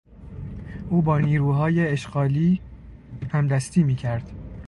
او 0.89 1.01
با 1.01 1.19
نیروهای 1.19 1.87
اشغالی 1.87 2.61
همدستی 3.29 3.83
میکرد. 3.83 4.31